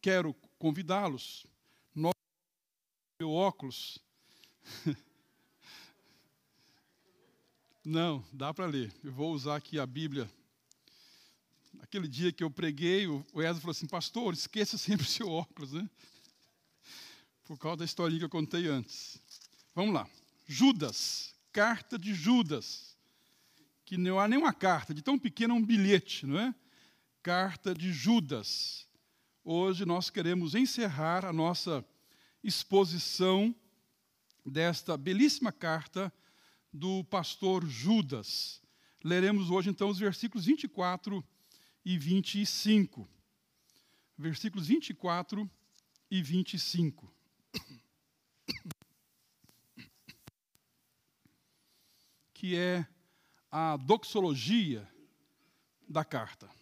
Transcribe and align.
quero 0.00 0.34
convidá-los. 0.58 1.46
Nós, 1.94 2.14
meu 3.18 3.30
óculos. 3.30 3.98
Não, 7.84 8.24
dá 8.32 8.52
para 8.52 8.66
ler. 8.66 8.92
Eu 9.02 9.12
vou 9.12 9.32
usar 9.32 9.56
aqui 9.56 9.78
a 9.78 9.86
Bíblia. 9.86 10.30
Aquele 11.80 12.06
dia 12.06 12.32
que 12.32 12.44
eu 12.44 12.50
preguei, 12.50 13.06
o 13.06 13.24
Wesley 13.34 13.60
falou 13.60 13.72
assim: 13.72 13.86
Pastor, 13.86 14.34
esqueça 14.34 14.76
sempre 14.78 15.06
o 15.06 15.08
seu 15.08 15.28
óculos, 15.28 15.72
né? 15.72 15.88
Por 17.44 17.58
causa 17.58 17.78
da 17.78 17.84
historinha 17.84 18.20
que 18.20 18.24
eu 18.24 18.30
contei 18.30 18.66
antes. 18.68 19.20
Vamos 19.74 19.94
lá. 19.94 20.08
Judas, 20.46 21.34
carta 21.52 21.98
de 21.98 22.14
Judas. 22.14 22.96
Que 23.84 23.96
não 23.96 24.20
há 24.20 24.28
nenhuma 24.28 24.52
carta, 24.52 24.94
de 24.94 25.02
tão 25.02 25.18
pequena 25.18 25.52
um 25.52 25.64
bilhete, 25.64 26.24
não 26.26 26.38
é? 26.38 26.54
Carta 27.22 27.74
de 27.74 27.92
Judas. 27.92 28.86
Hoje 29.42 29.86
nós 29.86 30.10
queremos 30.10 30.54
encerrar 30.54 31.24
a 31.24 31.32
nossa 31.32 31.82
exposição 32.44 33.54
desta 34.44 34.98
belíssima 34.98 35.50
carta 35.50 36.12
do 36.70 37.02
pastor 37.04 37.66
Judas. 37.66 38.60
Leremos 39.02 39.50
hoje 39.50 39.70
então 39.70 39.88
os 39.88 39.98
versículos 39.98 40.44
24 40.44 41.24
e 41.82 41.96
25. 41.96 43.08
Versículos 44.18 44.66
24 44.66 45.50
e 46.10 46.22
25. 46.22 47.10
Que 52.34 52.56
é 52.56 52.86
a 53.50 53.78
doxologia 53.78 54.86
da 55.88 56.04
carta. 56.04 56.59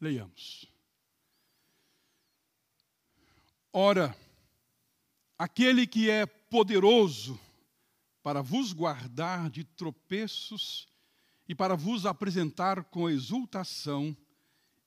Leiamos. 0.00 0.64
Ora, 3.72 4.16
aquele 5.38 5.86
que 5.86 6.08
é 6.08 6.24
poderoso 6.24 7.38
para 8.22 8.42
vos 8.42 8.72
guardar 8.72 9.50
de 9.50 9.62
tropeços 9.62 10.88
e 11.46 11.54
para 11.54 11.76
vos 11.76 12.06
apresentar 12.06 12.84
com 12.84 13.10
exultação, 13.10 14.16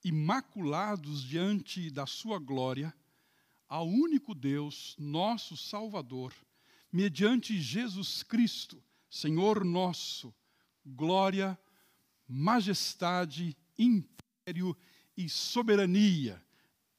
imaculados 0.03 1.23
diante 1.23 1.89
da 1.91 2.05
sua 2.05 2.39
glória, 2.39 2.93
ao 3.69 3.87
único 3.87 4.33
Deus, 4.33 4.95
nosso 4.97 5.55
Salvador, 5.55 6.33
mediante 6.91 7.59
Jesus 7.59 8.23
Cristo, 8.23 8.83
Senhor 9.09 9.63
nosso, 9.63 10.33
glória, 10.85 11.57
majestade, 12.27 13.55
império 13.77 14.75
e 14.79 14.92
soberania, 15.29 16.41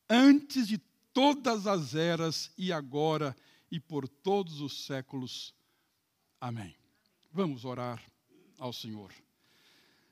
antes 0.08 0.66
de 0.68 0.78
todas 1.12 1.66
as 1.66 1.94
eras 1.94 2.50
e 2.56 2.72
agora 2.72 3.36
e 3.70 3.78
por 3.80 4.08
todos 4.08 4.60
os 4.60 4.84
séculos. 4.84 5.54
Amém. 6.40 6.74
Vamos 7.32 7.64
orar 7.64 8.02
ao 8.58 8.72
Senhor. 8.72 9.12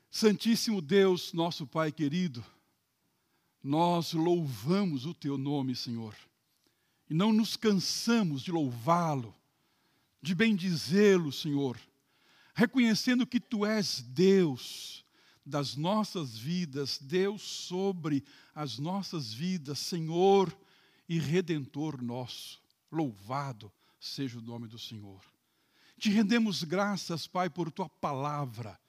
Santíssimo 0.09 0.81
Deus, 0.81 1.33
nosso 1.33 1.65
Pai 1.65 1.91
querido, 1.91 2.43
nós 3.63 4.13
louvamos 4.13 5.05
o 5.05 5.13
Teu 5.13 5.37
nome, 5.37 5.75
Senhor, 5.75 6.15
e 7.09 7.13
não 7.13 7.31
nos 7.31 7.55
cansamos 7.55 8.41
de 8.41 8.51
louvá-lo, 8.51 9.33
de 10.21 10.35
bendizê-lo, 10.35 11.31
Senhor, 11.31 11.79
reconhecendo 12.53 13.25
que 13.25 13.39
Tu 13.39 13.65
és 13.65 14.01
Deus 14.01 15.02
das 15.45 15.75
nossas 15.75 16.37
vidas, 16.37 16.97
Deus 17.01 17.41
sobre 17.41 18.23
as 18.55 18.77
nossas 18.77 19.33
vidas, 19.33 19.79
Senhor 19.79 20.55
e 21.07 21.19
Redentor 21.19 22.01
nosso. 22.01 22.61
Louvado 22.91 23.71
seja 23.99 24.39
o 24.39 24.41
nome 24.41 24.67
do 24.67 24.79
Senhor. 24.79 25.21
Te 25.97 26.09
rendemos 26.09 26.63
graças, 26.63 27.27
Pai, 27.27 27.49
por 27.49 27.71
tua 27.71 27.89
palavra, 27.89 28.79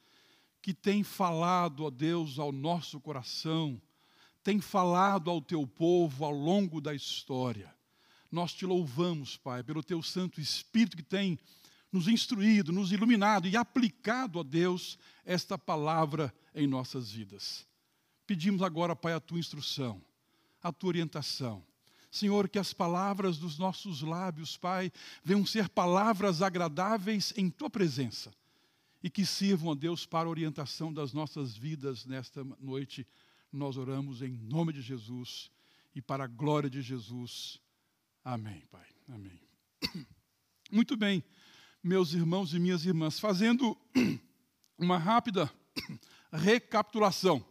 que 0.61 0.73
tem 0.73 1.03
falado, 1.03 1.85
ó 1.85 1.91
Deus, 1.91 2.39
ao 2.39 2.51
nosso 2.51 3.01
coração, 3.01 3.81
tem 4.43 4.61
falado 4.61 5.31
ao 5.31 5.41
teu 5.41 5.67
povo 5.67 6.25
ao 6.25 6.33
longo 6.33 6.81
da 6.81 6.95
história. 6.95 7.75
Nós 8.31 8.53
te 8.53 8.67
louvamos, 8.67 9.37
Pai, 9.37 9.63
pelo 9.63 9.83
teu 9.83 10.03
Santo 10.03 10.41
Espírito 10.41 10.97
que 10.97 11.03
tem 11.03 11.39
nos 11.95 12.09
instruído, 12.09 12.73
nos 12.73 12.91
iluminado 12.93 13.47
e 13.47 13.57
aplicado, 13.57 14.41
ó 14.41 14.43
Deus, 14.43 14.99
esta 15.25 15.57
palavra 15.57 16.35
em 16.55 16.67
nossas 16.67 17.13
vidas. 17.13 17.67
Pedimos 18.27 18.63
agora, 18.63 18.97
Pai, 18.97 19.13
a 19.13 19.21
tua 19.21 19.39
instrução, 19.39 20.03
a 20.63 20.73
tua 20.73 20.89
orientação 20.89 21.65
Senhor, 22.15 22.49
que 22.49 22.61
as 22.61 22.73
palavras 22.73 23.39
dos 23.39 23.59
nossos 23.59 24.01
lábios, 24.01 24.57
Pai, 24.57 24.93
venham 25.25 25.45
ser 25.45 25.69
palavras 25.69 26.43
agradáveis 26.43 27.35
em 27.37 27.51
tua 27.51 27.69
presença 27.69 28.33
e 29.03 29.11
que 29.11 29.27
sirvam 29.27 29.73
a 29.73 29.75
Deus 29.75 30.07
para 30.07 30.29
a 30.29 30.31
orientação 30.31 30.93
das 30.93 31.13
nossas 31.13 31.57
vidas 31.57 32.07
nesta 32.07 32.45
noite. 32.61 33.05
Nós 33.53 33.77
oramos 33.77 34.23
em 34.23 34.31
nome 34.31 34.73
de 34.73 34.81
Jesus 34.81 35.51
e 35.93 36.01
para 36.01 36.23
a 36.23 36.29
glória 36.29 36.71
de 36.71 36.81
Jesus. 36.83 37.61
Amém, 38.25 38.63
Pai. 38.71 38.87
Amém. 39.09 39.41
Muito 40.71 40.97
bem, 40.97 41.21
meus 41.85 42.15
irmãos 42.15 42.55
e 42.55 42.59
minhas 42.59 42.87
irmãs, 42.87 43.21
fazendo 43.21 43.77
uma 44.79 44.97
rápida 44.97 45.53
recapitulação. 46.33 47.45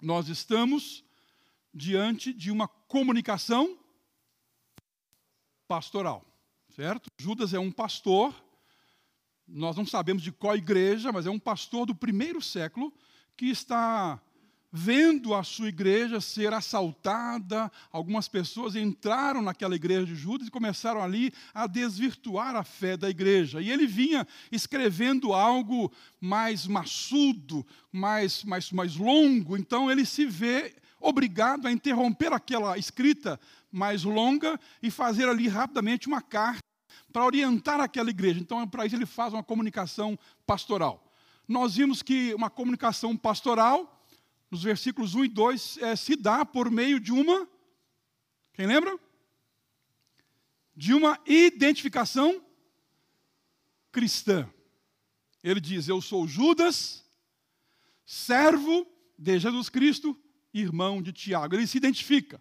Nós 0.00 0.28
estamos 0.28 1.04
diante 1.72 2.32
de 2.32 2.50
uma 2.50 2.66
comunicação 2.66 3.78
pastoral, 5.68 6.24
certo? 6.70 7.10
Judas 7.18 7.52
é 7.52 7.58
um 7.58 7.70
pastor, 7.70 8.34
nós 9.46 9.76
não 9.76 9.84
sabemos 9.84 10.22
de 10.22 10.32
qual 10.32 10.56
igreja, 10.56 11.12
mas 11.12 11.26
é 11.26 11.30
um 11.30 11.38
pastor 11.38 11.84
do 11.84 11.94
primeiro 11.94 12.40
século 12.40 12.90
que 13.36 13.50
está 13.50 14.18
vendo 14.72 15.34
a 15.34 15.44
sua 15.44 15.68
igreja 15.68 16.18
ser 16.18 16.54
assaltada, 16.54 17.70
algumas 17.92 18.26
pessoas 18.26 18.74
entraram 18.74 19.42
naquela 19.42 19.76
igreja 19.76 20.06
de 20.06 20.16
Judas 20.16 20.48
e 20.48 20.50
começaram 20.50 21.02
ali 21.02 21.30
a 21.52 21.66
desvirtuar 21.66 22.56
a 22.56 22.64
fé 22.64 22.96
da 22.96 23.10
igreja. 23.10 23.60
E 23.60 23.70
ele 23.70 23.86
vinha 23.86 24.26
escrevendo 24.50 25.34
algo 25.34 25.92
mais 26.18 26.66
maçudo, 26.66 27.66
mais, 27.92 28.42
mais, 28.44 28.72
mais 28.72 28.96
longo, 28.96 29.58
então 29.58 29.90
ele 29.90 30.06
se 30.06 30.24
vê 30.24 30.74
obrigado 30.98 31.66
a 31.66 31.72
interromper 31.72 32.32
aquela 32.32 32.78
escrita 32.78 33.38
mais 33.70 34.04
longa 34.04 34.58
e 34.82 34.90
fazer 34.90 35.28
ali 35.28 35.48
rapidamente 35.48 36.06
uma 36.06 36.22
carta 36.22 36.62
para 37.12 37.24
orientar 37.24 37.80
aquela 37.80 38.10
igreja. 38.10 38.40
Então, 38.40 38.66
para 38.66 38.86
isso, 38.86 38.96
ele 38.96 39.06
faz 39.06 39.34
uma 39.34 39.42
comunicação 39.42 40.18
pastoral. 40.46 41.12
Nós 41.46 41.74
vimos 41.74 42.02
que 42.02 42.32
uma 42.34 42.48
comunicação 42.48 43.16
pastoral, 43.16 44.01
nos 44.52 44.62
versículos 44.62 45.14
1 45.14 45.24
e 45.24 45.28
2, 45.28 45.78
é, 45.78 45.96
se 45.96 46.14
dá 46.14 46.44
por 46.44 46.70
meio 46.70 47.00
de 47.00 47.10
uma. 47.10 47.48
Quem 48.52 48.66
lembra? 48.66 48.98
De 50.76 50.92
uma 50.92 51.18
identificação 51.26 52.44
cristã. 53.90 54.46
Ele 55.42 55.58
diz: 55.58 55.88
Eu 55.88 56.02
sou 56.02 56.28
Judas, 56.28 57.02
servo 58.04 58.86
de 59.18 59.38
Jesus 59.38 59.70
Cristo, 59.70 60.14
irmão 60.52 61.00
de 61.00 61.14
Tiago. 61.14 61.54
Ele 61.54 61.66
se 61.66 61.78
identifica 61.78 62.38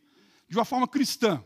de 0.50 0.58
uma 0.58 0.66
forma 0.66 0.90
cristã. 0.90 1.42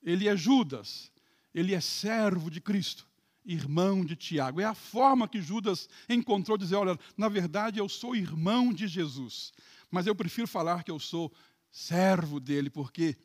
Ele 0.00 0.28
é 0.28 0.36
Judas, 0.36 1.10
ele 1.52 1.74
é 1.74 1.80
servo 1.80 2.48
de 2.48 2.60
Cristo, 2.60 3.08
irmão 3.44 4.04
de 4.04 4.14
Tiago. 4.14 4.60
É 4.60 4.64
a 4.64 4.74
forma 4.74 5.26
que 5.26 5.42
Judas 5.42 5.88
encontrou 6.08 6.56
dizer: 6.56 6.76
olha, 6.76 6.96
na 7.16 7.28
verdade 7.28 7.80
eu 7.80 7.88
sou 7.88 8.14
irmão 8.14 8.72
de 8.72 8.86
Jesus, 8.86 9.52
mas 9.96 10.06
eu 10.06 10.14
prefiro 10.14 10.46
falar 10.46 10.84
que 10.84 10.90
eu 10.90 11.00
sou 11.00 11.32
servo 11.70 12.38
dele, 12.38 12.68
porque 12.68 13.16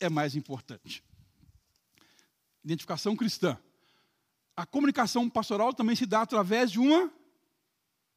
é 0.00 0.08
mais 0.08 0.34
importante. 0.34 1.00
Identificação 2.64 3.14
cristã. 3.14 3.56
A 4.56 4.66
comunicação 4.66 5.30
pastoral 5.30 5.72
também 5.72 5.94
se 5.94 6.06
dá 6.06 6.22
através 6.22 6.72
de 6.72 6.80
uma. 6.80 7.08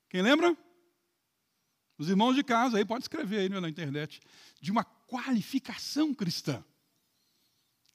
Quem 0.10 0.24
lembra? 0.24 0.58
Os 1.96 2.10
irmãos 2.10 2.34
de 2.34 2.44
casa 2.44 2.80
aí 2.80 2.86
pode 2.86 3.04
escrever 3.04 3.42
aí 3.42 3.50
na 3.50 3.70
internet 3.70 4.20
de 4.60 4.72
uma 4.72 4.84
qualificação 4.84 6.12
cristã. 6.12 6.66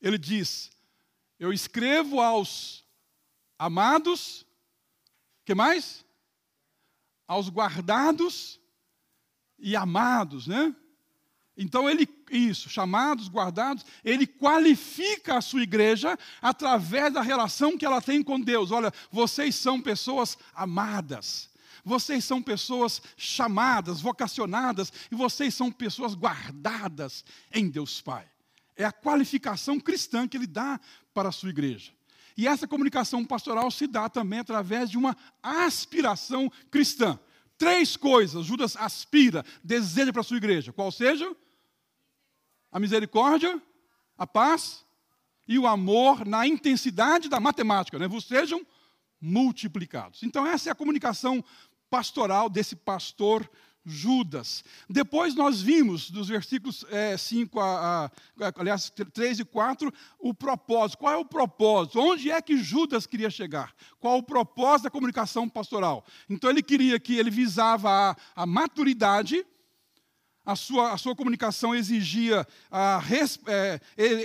Ele 0.00 0.18
diz: 0.18 0.70
Eu 1.36 1.52
escrevo 1.52 2.20
aos 2.20 2.86
amados, 3.58 4.46
que 5.44 5.52
mais? 5.52 6.06
Aos 7.26 7.48
guardados 7.48 8.60
e 9.58 9.74
amados, 9.76 10.46
né? 10.46 10.74
Então 11.56 11.90
ele 11.90 12.08
isso, 12.30 12.68
chamados, 12.68 13.28
guardados, 13.28 13.84
ele 14.04 14.26
qualifica 14.26 15.38
a 15.38 15.40
sua 15.40 15.62
igreja 15.62 16.16
através 16.40 17.12
da 17.12 17.22
relação 17.22 17.76
que 17.76 17.84
ela 17.84 18.00
tem 18.00 18.22
com 18.22 18.38
Deus. 18.40 18.70
Olha, 18.70 18.92
vocês 19.10 19.56
são 19.56 19.80
pessoas 19.80 20.38
amadas. 20.54 21.48
vocês 21.84 22.22
são 22.24 22.42
pessoas 22.42 23.00
chamadas, 23.16 24.00
vocacionadas, 24.00 24.92
e 25.10 25.14
vocês 25.14 25.54
são 25.54 25.72
pessoas 25.72 26.14
guardadas 26.14 27.24
em 27.50 27.68
Deus 27.68 28.00
Pai. 28.02 28.28
É 28.76 28.84
a 28.84 28.92
qualificação 28.92 29.80
cristã 29.80 30.28
que 30.28 30.36
ele 30.36 30.46
dá 30.46 30.78
para 31.14 31.30
a 31.30 31.32
sua 31.32 31.48
igreja. 31.48 31.92
E 32.36 32.46
essa 32.46 32.68
comunicação 32.68 33.24
pastoral 33.24 33.70
se 33.70 33.86
dá 33.86 34.08
também 34.08 34.38
através 34.38 34.90
de 34.90 34.98
uma 34.98 35.16
aspiração 35.42 36.52
cristã. 36.70 37.18
Três 37.58 37.96
coisas 37.96 38.46
Judas 38.46 38.76
aspira, 38.76 39.44
deseja 39.62 40.12
para 40.12 40.20
a 40.20 40.24
sua 40.24 40.36
igreja. 40.36 40.72
Qual 40.72 40.90
seja? 40.92 41.30
A 42.70 42.78
misericórdia, 42.78 43.60
a 44.16 44.26
paz 44.26 44.84
e 45.46 45.58
o 45.58 45.66
amor 45.66 46.24
na 46.24 46.46
intensidade 46.46 47.28
da 47.28 47.40
matemática. 47.40 47.98
Né? 47.98 48.06
Vos 48.06 48.24
sejam 48.24 48.64
multiplicados. 49.20 50.22
Então, 50.22 50.46
essa 50.46 50.70
é 50.70 50.72
a 50.72 50.76
comunicação 50.76 51.44
pastoral 51.90 52.48
desse 52.48 52.76
pastor 52.76 53.50
Judas. 53.88 54.64
Depois 54.88 55.34
nós 55.34 55.60
vimos, 55.60 56.10
dos 56.10 56.28
versículos 56.28 56.84
é, 56.90 57.16
5 57.16 57.58
a, 57.60 58.06
a, 58.06 58.10
aliás, 58.56 58.90
3 58.90 59.40
e 59.40 59.44
4, 59.44 59.92
o 60.18 60.34
propósito. 60.34 60.98
Qual 60.98 61.12
é 61.12 61.16
o 61.16 61.24
propósito? 61.24 61.98
Onde 61.98 62.30
é 62.30 62.40
que 62.40 62.56
Judas 62.56 63.06
queria 63.06 63.30
chegar? 63.30 63.74
Qual 64.00 64.18
o 64.18 64.22
propósito 64.22 64.84
da 64.84 64.90
comunicação 64.90 65.48
pastoral? 65.48 66.04
Então 66.28 66.50
ele 66.50 66.62
queria 66.62 66.98
que 67.00 67.16
ele 67.16 67.30
visava 67.30 67.90
a, 67.90 68.16
a 68.34 68.46
maturidade, 68.46 69.44
a 70.48 70.56
sua, 70.56 70.92
a 70.94 70.96
sua 70.96 71.14
comunicação 71.14 71.74
exigia, 71.74 72.46
a 72.70 72.98
res, 72.98 73.38
é, 73.46 73.78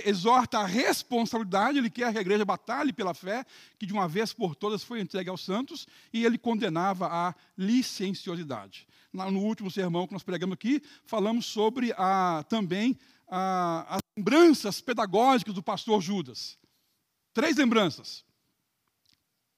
exorta 0.08 0.60
a 0.60 0.64
responsabilidade, 0.64 1.76
ele 1.76 1.90
quer 1.90 2.10
que 2.12 2.16
a 2.18 2.20
igreja 2.22 2.46
batalhe 2.46 2.94
pela 2.94 3.12
fé, 3.12 3.44
que 3.78 3.84
de 3.84 3.92
uma 3.92 4.08
vez 4.08 4.32
por 4.32 4.54
todas 4.54 4.82
foi 4.82 5.02
entregue 5.02 5.28
aos 5.28 5.44
santos, 5.44 5.86
e 6.14 6.24
ele 6.24 6.38
condenava 6.38 7.08
a 7.08 7.34
licenciosidade. 7.58 8.88
No 9.12 9.38
último 9.42 9.70
sermão 9.70 10.06
que 10.06 10.14
nós 10.14 10.22
pregamos 10.22 10.54
aqui, 10.54 10.82
falamos 11.04 11.44
sobre 11.44 11.92
a, 11.98 12.42
também 12.48 12.98
a, 13.28 13.96
as 13.96 14.00
lembranças 14.16 14.80
pedagógicas 14.80 15.52
do 15.52 15.62
pastor 15.62 16.00
Judas. 16.00 16.58
Três 17.34 17.58
lembranças. 17.58 18.24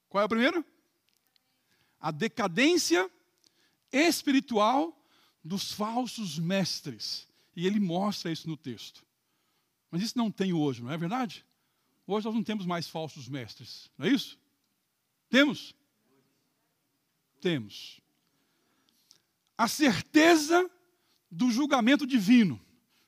Qual 0.09 0.21
é 0.21 0.25
a 0.25 0.29
primeira? 0.29 0.65
A 1.97 2.11
decadência 2.11 3.09
espiritual 3.89 4.96
dos 5.47 5.71
falsos 5.71 6.37
mestres. 6.37 7.27
E 7.55 7.65
ele 7.65 7.79
mostra 7.79 8.31
isso 8.31 8.47
no 8.47 8.57
texto. 8.57 9.05
Mas 9.89 10.01
isso 10.01 10.17
não 10.17 10.29
tem 10.29 10.53
hoje, 10.53 10.83
não 10.83 10.91
é 10.91 10.97
verdade? 10.97 11.45
Hoje 12.05 12.25
nós 12.25 12.35
não 12.35 12.43
temos 12.43 12.65
mais 12.65 12.87
falsos 12.87 13.27
mestres, 13.27 13.89
não 13.97 14.05
é 14.05 14.09
isso? 14.09 14.37
Temos? 15.29 15.75
Temos. 17.41 17.99
A 19.57 19.67
certeza 19.67 20.69
do 21.31 21.49
julgamento 21.49 22.05
divino. 22.05 22.61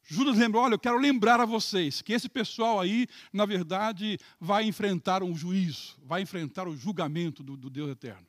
Judas 0.03 0.37
lembrou: 0.37 0.63
olha, 0.63 0.73
eu 0.73 0.79
quero 0.79 0.97
lembrar 0.97 1.39
a 1.39 1.45
vocês 1.45 2.01
que 2.01 2.13
esse 2.13 2.27
pessoal 2.27 2.79
aí, 2.79 3.07
na 3.31 3.45
verdade, 3.45 4.17
vai 4.39 4.63
enfrentar 4.63 5.21
um 5.21 5.35
juízo, 5.35 5.97
vai 6.03 6.23
enfrentar 6.23 6.67
o 6.67 6.75
julgamento 6.75 7.43
do, 7.43 7.55
do 7.55 7.69
Deus 7.69 7.91
eterno. 7.91 8.25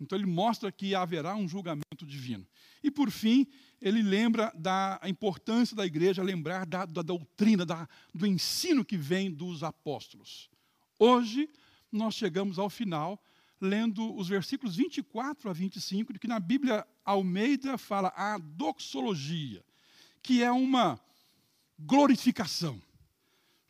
Então 0.00 0.16
ele 0.16 0.26
mostra 0.26 0.70
que 0.70 0.94
haverá 0.94 1.34
um 1.34 1.48
julgamento 1.48 2.06
divino. 2.06 2.46
E 2.82 2.90
por 2.90 3.10
fim, 3.10 3.46
ele 3.80 4.02
lembra 4.02 4.52
da 4.56 5.00
importância 5.04 5.76
da 5.76 5.86
igreja 5.86 6.22
lembrar 6.22 6.66
da, 6.66 6.84
da 6.84 7.02
doutrina, 7.02 7.66
da, 7.66 7.88
do 8.14 8.26
ensino 8.26 8.84
que 8.84 8.96
vem 8.96 9.30
dos 9.30 9.62
apóstolos. 9.62 10.48
Hoje, 10.98 11.48
nós 11.90 12.14
chegamos 12.14 12.58
ao 12.58 12.68
final, 12.68 13.22
lendo 13.60 14.14
os 14.16 14.28
versículos 14.28 14.76
24 14.76 15.50
a 15.50 15.52
25, 15.52 16.12
de 16.12 16.18
que 16.18 16.28
na 16.28 16.38
Bíblia 16.38 16.86
Almeida 17.04 17.78
fala 17.78 18.12
a 18.16 18.38
doxologia, 18.38 19.64
que 20.22 20.42
é 20.42 20.52
uma 20.52 21.00
glorificação. 21.78 22.80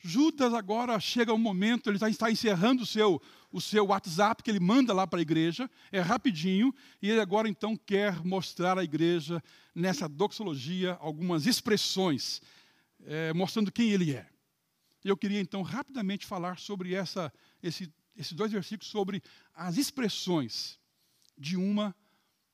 Judas 0.00 0.54
agora 0.54 0.98
chega 1.00 1.34
um 1.34 1.38
momento, 1.38 1.90
ele 1.90 1.96
está 1.96 2.30
encerrando 2.30 2.84
o 2.84 2.86
seu, 2.86 3.20
o 3.50 3.60
seu 3.60 3.86
WhatsApp 3.86 4.42
que 4.42 4.50
ele 4.50 4.60
manda 4.60 4.92
lá 4.92 5.06
para 5.06 5.18
a 5.18 5.22
igreja, 5.22 5.68
é 5.90 6.00
rapidinho, 6.00 6.72
e 7.02 7.10
ele 7.10 7.20
agora 7.20 7.48
então 7.48 7.76
quer 7.76 8.24
mostrar 8.24 8.78
à 8.78 8.84
igreja, 8.84 9.42
nessa 9.74 10.08
doxologia, 10.08 10.96
algumas 11.00 11.46
expressões, 11.46 12.40
é, 13.04 13.32
mostrando 13.32 13.72
quem 13.72 13.90
ele 13.90 14.14
é. 14.14 14.28
Eu 15.04 15.16
queria 15.16 15.40
então 15.40 15.62
rapidamente 15.62 16.26
falar 16.26 16.58
sobre 16.58 16.94
essa, 16.94 17.32
esse, 17.62 17.92
esses 18.16 18.32
dois 18.32 18.52
versículos, 18.52 18.90
sobre 18.90 19.22
as 19.54 19.76
expressões 19.76 20.78
de 21.36 21.56
uma 21.56 21.94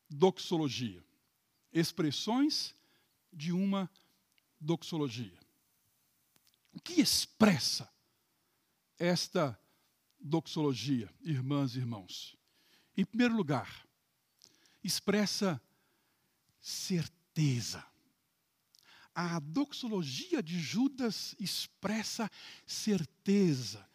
doxologia. 0.08 1.02
Expressões 1.73 2.75
de 3.32 3.52
uma 3.52 3.91
doxologia. 4.61 5.44
O 6.75 6.81
que 6.81 7.00
expressa 7.00 7.88
esta 8.99 9.59
doxologia, 10.19 11.09
irmãs 11.23 11.76
e 11.76 11.79
irmãos? 11.79 12.37
Em 12.97 13.05
primeiro 13.05 13.37
lugar, 13.37 13.87
expressa 14.82 15.61
certeza. 16.61 17.85
A 19.15 19.38
doxologia 19.38 20.43
de 20.43 20.59
Judas 20.59 21.37
expressa 21.38 22.29
certeza. 22.67 23.88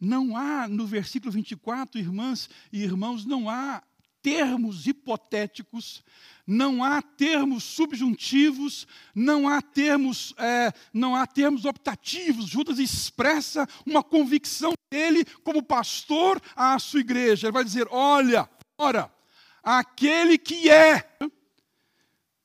Não 0.00 0.36
há, 0.36 0.66
no 0.66 0.86
versículo 0.86 1.30
24, 1.30 2.00
irmãs 2.00 2.50
e 2.72 2.82
irmãos, 2.82 3.24
não 3.24 3.48
há 3.48 3.82
termos 4.24 4.86
hipotéticos, 4.86 6.02
não 6.46 6.82
há 6.82 7.02
termos 7.02 7.62
subjuntivos, 7.62 8.86
não 9.14 9.46
há 9.46 9.60
termos, 9.60 10.32
é, 10.38 10.72
não 10.94 11.14
há 11.14 11.26
termos 11.26 11.66
optativos. 11.66 12.46
Judas 12.46 12.78
expressa 12.78 13.68
uma 13.84 14.02
convicção 14.02 14.72
dele 14.90 15.26
como 15.44 15.62
pastor 15.62 16.40
à 16.56 16.78
sua 16.78 17.00
igreja. 17.00 17.46
Ele 17.46 17.52
vai 17.52 17.64
dizer: 17.64 17.86
olha, 17.90 18.48
ora, 18.78 19.12
aquele 19.62 20.38
que 20.38 20.70
é. 20.70 21.06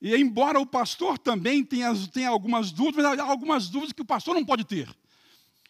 E 0.01 0.15
embora 0.15 0.59
o 0.59 0.65
pastor 0.65 1.17
também 1.17 1.63
tenha, 1.63 1.93
tenha 2.11 2.29
algumas 2.29 2.71
dúvidas, 2.71 3.05
mas 3.05 3.19
há 3.19 3.23
algumas 3.23 3.69
dúvidas 3.69 3.93
que 3.93 4.01
o 4.01 4.05
pastor 4.05 4.35
não 4.35 4.43
pode 4.43 4.65
ter. 4.65 4.93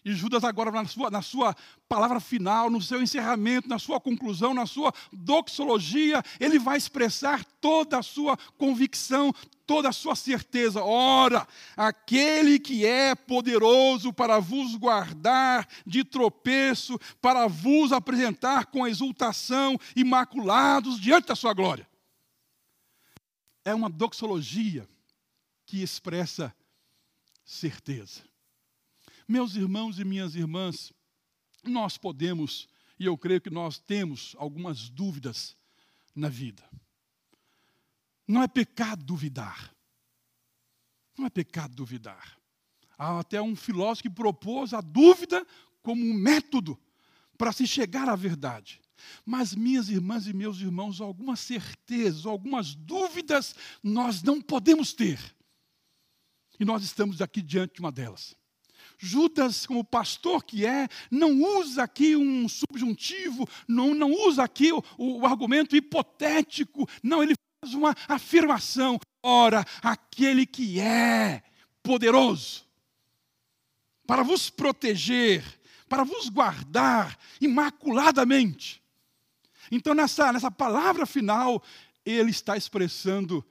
E 0.03 0.13
Judas, 0.13 0.45
agora, 0.45 0.71
na 0.71 0.85
sua, 0.85 1.11
na 1.11 1.21
sua 1.21 1.55
palavra 1.87 2.21
final, 2.21 2.69
no 2.69 2.81
seu 2.81 3.01
encerramento, 3.01 3.67
na 3.67 3.77
sua 3.77 3.99
conclusão, 3.99 4.53
na 4.53 4.65
sua 4.65 4.93
doxologia, 5.11 6.23
ele 6.39 6.57
vai 6.57 6.77
expressar 6.77 7.43
toda 7.59 7.97
a 7.97 8.03
sua 8.03 8.37
convicção, 8.57 9.33
toda 9.67 9.89
a 9.89 9.93
sua 9.93 10.15
certeza. 10.15 10.81
Ora, 10.81 11.45
aquele 11.75 12.59
que 12.59 12.85
é 12.85 13.13
poderoso 13.13 14.13
para 14.13 14.39
vos 14.39 14.73
guardar 14.75 15.67
de 15.85 16.05
tropeço, 16.05 16.97
para 17.21 17.47
vos 17.47 17.91
apresentar 17.91 18.67
com 18.67 18.87
exultação, 18.87 19.77
imaculados 19.95 20.99
diante 20.99 21.27
da 21.27 21.35
sua 21.35 21.53
glória. 21.53 21.87
É 23.65 23.75
uma 23.75 23.89
doxologia 23.89 24.87
que 25.65 25.83
expressa 25.83 26.55
certeza. 27.43 28.28
Meus 29.29 29.55
irmãos 29.55 29.99
e 29.99 30.03
minhas 30.03 30.33
irmãs, 30.33 30.91
nós 31.63 31.99
podemos, 31.99 32.67
e 32.97 33.05
eu 33.05 33.15
creio 33.15 33.39
que 33.39 33.51
nós 33.51 33.77
temos 33.77 34.35
algumas 34.39 34.89
dúvidas 34.89 35.55
na 36.15 36.27
vida. 36.27 36.67
Não 38.27 38.41
é 38.41 38.47
pecado 38.47 39.05
duvidar. 39.05 39.71
Não 41.15 41.27
é 41.27 41.29
pecado 41.29 41.75
duvidar. 41.75 42.39
Há 42.97 43.19
até 43.19 43.39
um 43.39 43.55
filósofo 43.55 44.01
que 44.01 44.09
propôs 44.09 44.73
a 44.73 44.81
dúvida 44.81 45.45
como 45.83 46.03
um 46.03 46.13
método 46.15 46.75
para 47.37 47.51
se 47.51 47.67
chegar 47.67 48.09
à 48.09 48.15
verdade. 48.15 48.81
Mas, 49.23 49.53
minhas 49.53 49.89
irmãs 49.89 50.25
e 50.25 50.33
meus 50.33 50.59
irmãos, 50.59 50.99
algumas 50.99 51.39
certezas, 51.39 52.25
algumas 52.25 52.73
dúvidas 52.73 53.53
nós 53.83 54.23
não 54.23 54.41
podemos 54.41 54.91
ter. 54.91 55.19
E 56.59 56.65
nós 56.65 56.83
estamos 56.83 57.21
aqui 57.21 57.43
diante 57.43 57.75
de 57.75 57.79
uma 57.79 57.91
delas. 57.91 58.38
Judas, 59.01 59.65
como 59.65 59.81
pastor 59.81 60.43
que 60.43 60.65
é, 60.65 60.89
não 61.09 61.41
usa 61.41 61.83
aqui 61.83 62.17
um 62.17 62.49
subjuntivo, 62.49 63.47
não, 63.65 63.93
não 63.95 64.11
usa 64.11 64.43
aqui 64.43 64.73
o, 64.73 64.83
o 64.97 65.25
argumento 65.25 65.73
hipotético, 65.73 66.87
não, 67.01 67.23
ele 67.23 67.33
faz 67.63 67.73
uma 67.73 67.95
afirmação. 68.09 68.99
Ora, 69.23 69.65
aquele 69.81 70.45
que 70.45 70.81
é 70.81 71.41
poderoso 71.81 72.65
para 74.05 74.21
vos 74.21 74.49
proteger, 74.49 75.45
para 75.87 76.03
vos 76.03 76.27
guardar 76.27 77.17
imaculadamente. 77.39 78.83
Então, 79.71 79.93
nessa, 79.93 80.33
nessa 80.33 80.51
palavra 80.51 81.05
final, 81.05 81.63
ele 82.05 82.31
está 82.31 82.57
expressando 82.57 83.45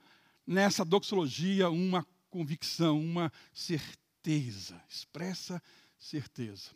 nessa 0.45 0.85
doxologia 0.85 1.69
uma 1.69 2.05
convicção, 2.29 2.99
uma 2.99 3.31
certeza 3.51 3.97
certeza, 4.29 4.83
expressa 4.87 5.63
certeza. 5.97 6.69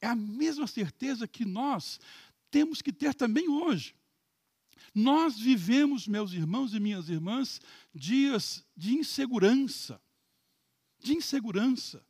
É 0.00 0.08
a 0.08 0.16
mesma 0.16 0.66
certeza 0.66 1.28
que 1.28 1.44
nós 1.44 2.00
temos 2.50 2.82
que 2.82 2.92
ter 2.92 3.14
também 3.14 3.48
hoje. 3.48 3.94
Nós 4.92 5.38
vivemos, 5.38 6.08
meus 6.08 6.32
irmãos 6.32 6.74
e 6.74 6.80
minhas 6.80 7.08
irmãs, 7.08 7.60
dias 7.94 8.64
de 8.76 8.94
insegurança. 8.94 10.00
De 10.98 11.12
insegurança. 11.12 12.04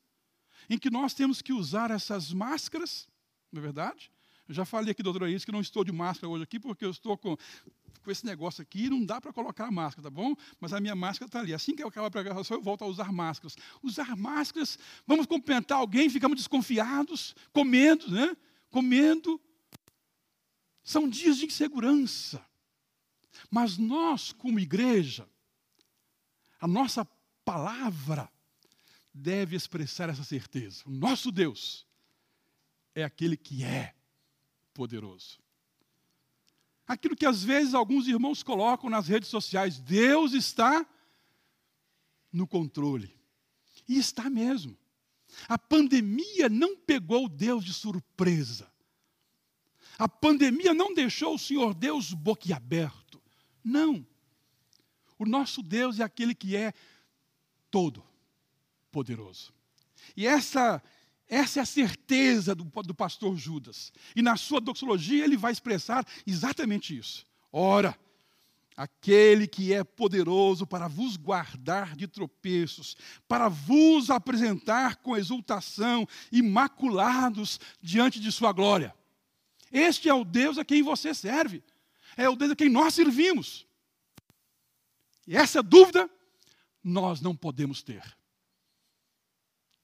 Em 0.68 0.78
que 0.78 0.88
nós 0.88 1.12
temos 1.12 1.42
que 1.42 1.52
usar 1.52 1.90
essas 1.90 2.32
máscaras, 2.32 3.06
não 3.52 3.60
é 3.60 3.62
verdade? 3.62 4.10
Eu 4.50 4.54
já 4.54 4.64
falei 4.64 4.90
aqui, 4.90 5.00
doutora 5.00 5.30
Iris, 5.30 5.44
que 5.44 5.52
não 5.52 5.60
estou 5.60 5.84
de 5.84 5.92
máscara 5.92 6.28
hoje 6.28 6.42
aqui, 6.42 6.58
porque 6.58 6.84
eu 6.84 6.90
estou 6.90 7.16
com, 7.16 7.36
com 8.02 8.10
esse 8.10 8.26
negócio 8.26 8.60
aqui, 8.60 8.90
não 8.90 9.04
dá 9.04 9.20
para 9.20 9.32
colocar 9.32 9.66
a 9.66 9.70
máscara, 9.70 10.02
tá 10.02 10.10
bom? 10.10 10.34
Mas 10.58 10.72
a 10.72 10.80
minha 10.80 10.96
máscara 10.96 11.28
está 11.28 11.38
ali. 11.38 11.54
Assim 11.54 11.76
que 11.76 11.84
eu 11.84 11.86
acabar 11.86 12.08
a 12.08 12.10
pregação, 12.10 12.56
eu 12.56 12.60
volto 12.60 12.82
a 12.82 12.88
usar 12.88 13.12
máscaras. 13.12 13.56
Usar 13.80 14.16
máscaras, 14.16 14.76
vamos 15.06 15.26
cumprimentar 15.26 15.78
alguém, 15.78 16.10
ficamos 16.10 16.36
desconfiados, 16.36 17.32
comendo, 17.52 18.10
né? 18.10 18.36
Comendo. 18.70 19.40
São 20.82 21.08
dias 21.08 21.36
de 21.36 21.46
insegurança. 21.46 22.44
Mas 23.48 23.78
nós, 23.78 24.32
como 24.32 24.58
igreja, 24.58 25.28
a 26.58 26.66
nossa 26.66 27.06
palavra 27.44 28.28
deve 29.14 29.54
expressar 29.54 30.08
essa 30.08 30.24
certeza. 30.24 30.82
O 30.86 30.90
nosso 30.90 31.30
Deus 31.30 31.86
é 32.96 33.04
aquele 33.04 33.36
que 33.36 33.62
é 33.62 33.94
poderoso. 34.72 35.38
Aquilo 36.86 37.16
que 37.16 37.26
às 37.26 37.42
vezes 37.42 37.74
alguns 37.74 38.08
irmãos 38.08 38.42
colocam 38.42 38.90
nas 38.90 39.06
redes 39.06 39.28
sociais, 39.28 39.78
Deus 39.78 40.32
está 40.32 40.84
no 42.32 42.46
controle. 42.46 43.16
E 43.88 43.98
está 43.98 44.28
mesmo. 44.28 44.76
A 45.48 45.58
pandemia 45.58 46.48
não 46.48 46.76
pegou 46.76 47.28
Deus 47.28 47.64
de 47.64 47.72
surpresa. 47.72 48.70
A 49.98 50.08
pandemia 50.08 50.72
não 50.74 50.94
deixou 50.94 51.34
o 51.34 51.38
Senhor 51.38 51.74
Deus 51.74 52.12
boquiaberto. 52.12 53.22
Não. 53.62 54.06
O 55.18 55.26
nosso 55.26 55.62
Deus 55.62 56.00
é 56.00 56.02
aquele 56.02 56.34
que 56.34 56.56
é 56.56 56.72
todo 57.70 58.02
poderoso. 58.90 59.52
E 60.16 60.26
essa 60.26 60.82
essa 61.30 61.60
é 61.60 61.62
a 61.62 61.66
certeza 61.66 62.56
do, 62.56 62.64
do 62.64 62.92
pastor 62.92 63.36
Judas. 63.36 63.92
E 64.16 64.20
na 64.20 64.36
sua 64.36 64.60
doxologia 64.60 65.22
ele 65.22 65.36
vai 65.36 65.52
expressar 65.52 66.04
exatamente 66.26 66.98
isso. 66.98 67.24
Ora, 67.52 67.96
aquele 68.76 69.46
que 69.46 69.72
é 69.72 69.84
poderoso 69.84 70.66
para 70.66 70.88
vos 70.88 71.16
guardar 71.16 71.94
de 71.94 72.08
tropeços, 72.08 72.96
para 73.28 73.48
vos 73.48 74.10
apresentar 74.10 74.96
com 74.96 75.16
exultação, 75.16 76.04
imaculados 76.32 77.60
diante 77.80 78.18
de 78.18 78.32
sua 78.32 78.52
glória. 78.52 78.92
Este 79.70 80.08
é 80.08 80.14
o 80.14 80.24
Deus 80.24 80.58
a 80.58 80.64
quem 80.64 80.82
você 80.82 81.14
serve, 81.14 81.62
é 82.16 82.28
o 82.28 82.34
Deus 82.34 82.50
a 82.50 82.56
quem 82.56 82.68
nós 82.68 82.92
servimos. 82.92 83.68
E 85.28 85.36
essa 85.36 85.62
dúvida 85.62 86.10
nós 86.82 87.20
não 87.20 87.36
podemos 87.36 87.84
ter. 87.84 88.02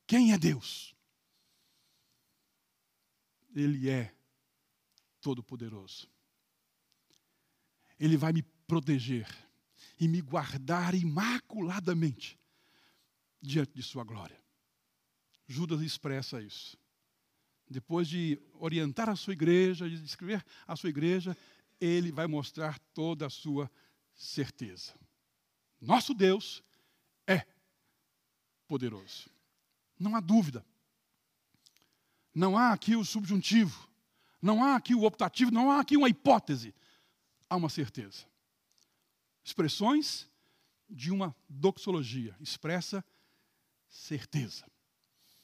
Quem 0.08 0.32
é 0.32 0.38
Deus? 0.38 0.95
Ele 3.56 3.88
é 3.88 4.14
todo-poderoso. 5.20 6.08
Ele 7.98 8.16
vai 8.16 8.32
me 8.32 8.42
proteger 8.42 9.26
e 9.98 10.06
me 10.06 10.20
guardar 10.20 10.94
imaculadamente 10.94 12.38
diante 13.40 13.72
de 13.72 13.82
Sua 13.82 14.04
glória. 14.04 14.38
Judas 15.48 15.80
expressa 15.80 16.42
isso. 16.42 16.76
Depois 17.68 18.06
de 18.06 18.38
orientar 18.54 19.08
a 19.08 19.16
sua 19.16 19.32
igreja, 19.32 19.88
de 19.88 19.96
escrever 20.04 20.44
a 20.66 20.76
sua 20.76 20.90
igreja, 20.90 21.36
ele 21.80 22.12
vai 22.12 22.26
mostrar 22.26 22.78
toda 22.94 23.26
a 23.26 23.30
sua 23.30 23.70
certeza. 24.14 24.94
Nosso 25.80 26.14
Deus 26.14 26.62
é 27.26 27.44
poderoso. 28.68 29.28
Não 29.98 30.14
há 30.14 30.20
dúvida. 30.20 30.64
Não 32.36 32.54
há 32.54 32.70
aqui 32.74 32.94
o 32.94 33.02
subjuntivo, 33.02 33.88
não 34.42 34.62
há 34.62 34.76
aqui 34.76 34.94
o 34.94 35.04
optativo, 35.04 35.50
não 35.50 35.70
há 35.70 35.80
aqui 35.80 35.96
uma 35.96 36.06
hipótese. 36.06 36.74
Há 37.48 37.56
uma 37.56 37.70
certeza. 37.70 38.26
Expressões 39.42 40.28
de 40.86 41.10
uma 41.10 41.34
doxologia, 41.48 42.36
expressa 42.38 43.02
certeza. 43.88 44.66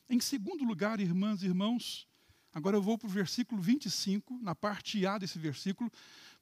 Em 0.07 0.21
segundo 0.21 0.65
lugar, 0.65 1.01
irmãs 1.01 1.43
e 1.43 1.47
irmãos, 1.47 2.07
agora 2.53 2.77
eu 2.77 2.83
vou 2.83 2.99
para 2.99 3.07
o 3.07 3.11
versículo 3.11 3.63
25, 3.63 4.39
na 4.43 4.55
parte 4.55 5.07
A 5.07 5.17
desse 5.17 5.39
versículo, 5.39 5.91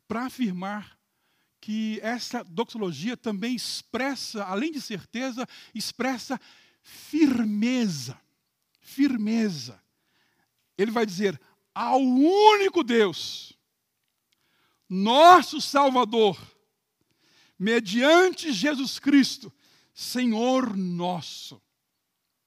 para 0.09 0.27
afirmar 0.27 0.99
que 1.61 2.01
essa 2.03 2.43
doxologia 2.43 3.17
também 3.17 3.55
expressa, 3.55 4.43
além 4.47 4.73
de 4.73 4.81
certeza, 4.81 5.47
expressa 5.73 6.41
firmeza. 6.83 8.21
Firmeza 8.81 9.81
ele 10.83 10.91
vai 10.91 11.05
dizer: 11.05 11.41
ao 11.75 12.01
único 12.01 12.83
Deus, 12.83 13.53
nosso 14.89 15.61
Salvador, 15.61 16.39
mediante 17.59 18.53
Jesus 18.53 18.99
Cristo, 18.99 19.53
Senhor 19.95 20.77
nosso. 20.77 21.61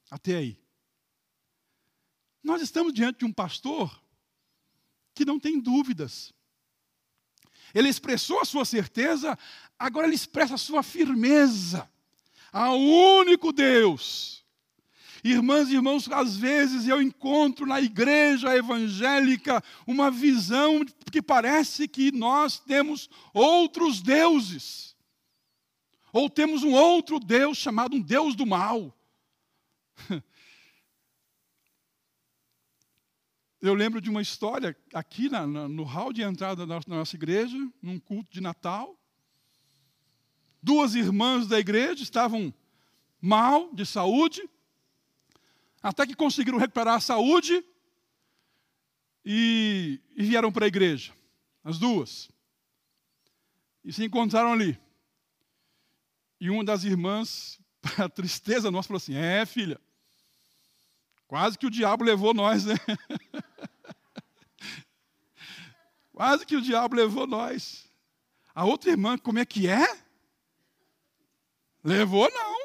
Até 0.10 0.36
aí. 0.36 0.60
Nós 2.44 2.62
estamos 2.62 2.94
diante 2.94 3.20
de 3.20 3.26
um 3.26 3.32
pastor 3.32 4.04
que 5.16 5.26
não 5.26 5.40
tem 5.40 5.60
dúvidas. 5.60 6.34
Ele 7.74 7.90
expressou 7.90 8.40
a 8.40 8.46
sua 8.46 8.66
certeza, 8.66 9.38
agora 9.80 10.06
ele 10.06 10.16
expressa 10.16 10.56
a 10.56 10.60
sua 10.60 10.84
firmeza. 10.84 11.90
Ao 12.52 12.78
único 12.78 13.52
Deus 13.52 14.43
Irmãs 15.24 15.70
e 15.70 15.76
irmãos, 15.76 16.12
às 16.12 16.36
vezes 16.36 16.88
eu 16.88 17.02
encontro 17.02 17.66
na 17.66 17.80
igreja 17.80 18.54
evangélica 18.56 19.64
uma 19.88 20.12
visão 20.12 20.84
que 21.12 21.22
parece 21.22 21.88
que 21.88 22.12
nós 22.12 22.60
temos 22.60 23.10
outros 23.34 24.02
deuses. 24.02 24.98
Ou 26.12 26.30
temos 26.30 26.62
um 26.64 26.74
outro 26.74 27.20
Deus 27.20 27.58
chamado 27.58 27.96
um 27.96 28.02
Deus 28.02 28.36
do 28.36 28.46
mal. 28.46 28.94
Eu 33.62 33.74
lembro 33.74 34.02
de 34.02 34.10
uma 34.10 34.22
história 34.22 34.76
aqui 34.94 35.30
na, 35.30 35.48
no 35.48 35.84
hall 35.84 36.12
de 36.12 36.22
entrada 36.22 36.68
da 36.68 36.82
nossa 36.86 37.16
igreja, 37.16 37.58
num 37.82 37.98
culto 37.98 38.30
de 38.30 38.42
Natal. 38.42 39.00
Duas 40.62 40.96
irmãs 40.96 41.48
da 41.48 41.58
igreja 41.58 42.04
estavam 42.04 42.54
mal 43.22 43.74
de 43.74 43.86
saúde, 43.86 44.42
até 45.84 46.08
que 46.08 46.16
conseguiram 46.16 46.58
recuperar 46.58 46.96
a 46.96 47.02
saúde 47.02 47.62
e, 49.26 50.00
e 50.16 50.24
vieram 50.24 50.50
para 50.50 50.66
a 50.66 50.68
igreja, 50.68 51.14
as 51.62 51.78
duas. 51.78 52.32
E 53.84 53.92
se 53.92 54.06
encontraram 54.06 54.54
ali. 54.54 54.80
E 56.40 56.50
uma 56.50 56.64
das 56.64 56.86
irmãs, 56.86 57.60
para 57.82 58.08
tristeza 58.08 58.72
nossa, 58.72 58.88
falou 58.88 58.98
assim: 58.98 59.16
É, 59.16 59.46
filha, 59.46 59.80
quase 61.28 61.58
que 61.58 61.68
o 61.68 61.72
diabo 61.72 62.06
levou 62.06 62.34
nós, 62.34 62.64
né? 62.64 62.76
quase 66.14 66.46
que 66.46 66.56
o 66.56 66.62
diabo 66.62 66.96
levou 66.96 67.28
nós. 67.28 67.90
A 68.56 68.64
outra 68.64 68.90
irmã, 68.90 69.18
como 69.18 69.40
é 69.40 69.46
que 69.46 69.68
é? 69.68 70.02
Levou 71.84 72.32
não. 72.32 72.63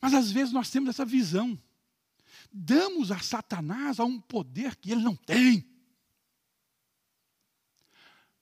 Mas 0.00 0.14
às 0.14 0.30
vezes 0.30 0.52
nós 0.52 0.70
temos 0.70 0.88
essa 0.90 1.04
visão. 1.04 1.60
Damos 2.52 3.10
a 3.10 3.18
Satanás 3.18 4.00
a 4.00 4.04
um 4.04 4.20
poder 4.20 4.76
que 4.76 4.90
ele 4.90 5.02
não 5.02 5.14
tem. 5.14 5.64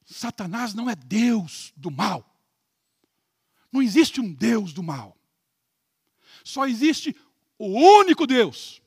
Satanás 0.06 0.72
não 0.72 0.88
é 0.88 0.94
Deus 0.94 1.72
do 1.76 1.90
mal. 1.90 2.24
Não 3.70 3.82
existe 3.82 4.20
um 4.20 4.32
Deus 4.32 4.72
do 4.72 4.82
mal. 4.82 5.16
Só 6.44 6.66
existe 6.66 7.14
o 7.58 7.66
único 7.66 8.26
Deus 8.26 8.80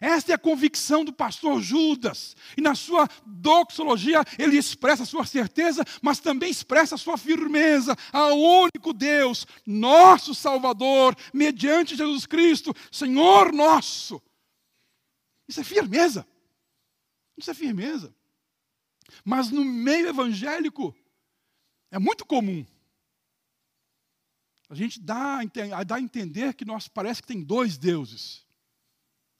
esta 0.00 0.32
é 0.32 0.34
a 0.34 0.38
convicção 0.38 1.04
do 1.04 1.12
pastor 1.12 1.60
Judas. 1.60 2.34
E 2.56 2.60
na 2.60 2.74
sua 2.74 3.06
doxologia, 3.26 4.24
ele 4.38 4.56
expressa 4.56 5.02
a 5.02 5.06
sua 5.06 5.26
certeza, 5.26 5.84
mas 6.00 6.18
também 6.18 6.50
expressa 6.50 6.94
a 6.94 6.98
sua 6.98 7.18
firmeza 7.18 7.94
ao 8.10 8.38
único 8.38 8.94
Deus, 8.94 9.46
nosso 9.66 10.34
Salvador, 10.34 11.14
mediante 11.34 11.96
Jesus 11.96 12.24
Cristo, 12.24 12.74
Senhor 12.90 13.52
nosso. 13.52 14.22
Isso 15.46 15.60
é 15.60 15.64
firmeza. 15.64 16.26
Isso 17.36 17.50
é 17.50 17.54
firmeza. 17.54 18.14
Mas 19.22 19.50
no 19.50 19.64
meio 19.64 20.08
evangélico, 20.08 20.94
é 21.90 21.98
muito 21.98 22.24
comum. 22.24 22.64
A 24.70 24.74
gente 24.74 25.00
dá, 25.00 25.40
dá 25.84 25.96
a 25.96 26.00
entender 26.00 26.54
que 26.54 26.64
nós 26.64 26.88
parece 26.88 27.20
que 27.20 27.28
tem 27.28 27.42
dois 27.42 27.76
deuses. 27.76 28.46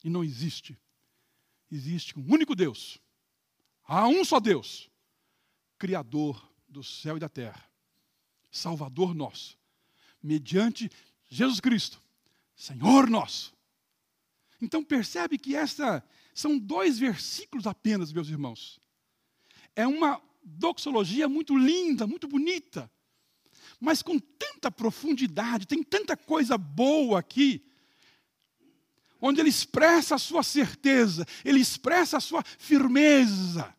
E 0.02 0.11
não 0.11 0.25
existe. 0.25 0.78
Existe 1.71 2.19
um 2.19 2.33
único 2.33 2.54
Deus. 2.54 2.99
Há 3.85 4.07
um 4.09 4.25
só 4.25 4.40
Deus. 4.40 4.90
Criador 5.78 6.50
do 6.69 6.83
céu 6.83 7.16
e 7.16 7.21
da 7.21 7.28
terra, 7.28 7.69
Salvador 8.50 9.14
nosso, 9.14 9.59
mediante 10.23 10.90
Jesus 11.28 11.61
Cristo, 11.61 12.00
Senhor 12.54 13.11
nosso. 13.11 13.52
Então 14.61 14.85
percebe 14.85 15.38
que 15.38 15.57
essa 15.57 16.04
são 16.35 16.59
dois 16.59 16.99
versículos 16.99 17.66
apenas, 17.66 18.12
meus 18.12 18.28
irmãos. 18.28 18.80
É 19.75 19.87
uma 19.87 20.23
doxologia 20.42 21.28
muito 21.28 21.57
linda, 21.57 22.07
muito 22.07 22.28
bonita, 22.28 22.90
mas 23.80 24.02
com 24.02 24.19
tanta 24.19 24.71
profundidade, 24.71 25.66
tem 25.66 25.83
tanta 25.83 26.16
coisa 26.16 26.59
boa 26.59 27.19
aqui, 27.19 27.64
onde 29.21 29.41
ele 29.41 29.50
expressa 29.50 30.15
a 30.15 30.19
sua 30.19 30.43
certeza, 30.43 31.27
ele 31.45 31.61
expressa 31.61 32.17
a 32.17 32.21
sua 32.21 32.43
firmeza. 32.59 33.75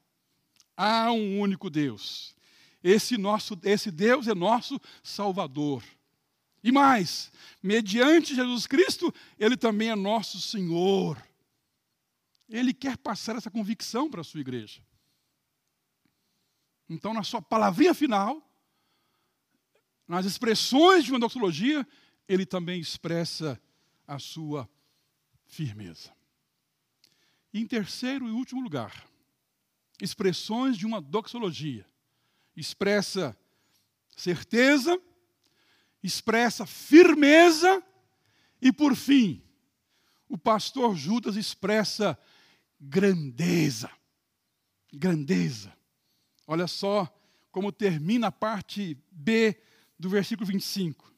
Há 0.76 1.12
um 1.12 1.40
único 1.40 1.70
Deus. 1.70 2.36
Esse 2.84 3.18
nosso, 3.18 3.60
esse 3.64 3.92
Deus 3.92 4.28
é 4.28 4.34
nosso 4.34 4.80
Salvador. 5.04 5.84
E 6.64 6.72
mais, 6.72 7.32
mediante 7.62 8.36
Jesus 8.36 8.68
Cristo, 8.68 9.14
ele 9.40 9.58
também 9.58 9.90
é 9.90 9.96
nosso 9.96 10.40
Senhor. 10.40 11.22
Ele 12.48 12.74
quer 12.74 12.98
passar 12.98 13.36
essa 13.36 13.50
convicção 13.50 14.10
para 14.10 14.22
a 14.22 14.24
sua 14.24 14.42
igreja. 14.42 14.82
Então, 16.90 17.14
na 17.14 17.24
sua 17.24 17.42
palavrinha 17.42 17.94
final, 17.94 18.46
nas 20.08 20.26
expressões 20.26 21.06
de 21.06 21.12
uma 21.12 21.20
doxologia, 21.20 21.88
ele 22.28 22.46
também 22.46 22.82
expressa 22.82 23.60
a 24.06 24.20
sua 24.20 24.70
firmeza. 25.52 26.12
Em 27.54 27.68
terceiro 27.68 28.28
e 28.28 28.32
último 28.32 28.62
lugar, 28.62 29.06
expressões 30.02 30.78
de 30.78 30.86
uma 30.86 31.02
doxologia. 31.02 31.86
Expressa 32.56 33.38
certeza, 34.16 35.00
expressa 36.02 36.66
firmeza 36.66 37.84
e, 38.62 38.72
por 38.72 38.96
fim, 38.96 39.44
o 40.28 40.38
pastor 40.38 40.96
Judas 40.96 41.36
expressa 41.36 42.18
grandeza. 42.80 43.92
Grandeza. 44.92 45.76
Olha 46.48 46.68
só 46.68 47.08
como 47.52 47.72
termina 47.72 48.28
a 48.28 48.32
parte 48.32 48.98
B 49.12 49.62
do 50.00 50.10
versículo 50.10 50.48
25. 50.48 51.14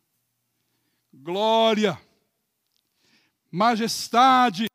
Glória, 1.13 1.99
majestade, 3.53 4.65